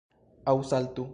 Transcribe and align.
Aŭ 0.45 0.55
saltu 0.71 1.09